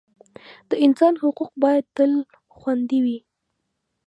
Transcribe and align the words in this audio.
د 0.69 0.71
انسان 0.85 1.13
حقوق 1.21 1.51
باید 1.63 1.85
تل 1.95 2.11
خوندي 2.57 2.99
وي. 3.05 3.17